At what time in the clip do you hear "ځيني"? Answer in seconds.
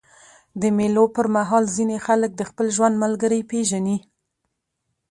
1.75-1.97